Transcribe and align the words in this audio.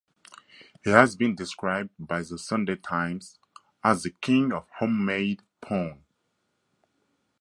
He 0.83 0.89
has 0.89 1.15
been 1.15 1.35
described 1.35 1.91
by 1.99 2.23
"The 2.23 2.39
Sunday 2.39 2.75
Times" 2.77 3.37
as 3.83 4.01
"the 4.01 4.09
king 4.09 4.51
of 4.51 4.67
homemade 4.79 5.43
porn". 5.61 6.03